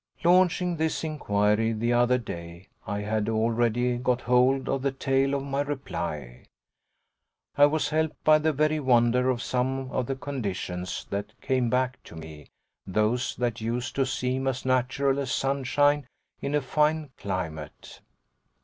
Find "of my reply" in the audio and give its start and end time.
5.35-6.45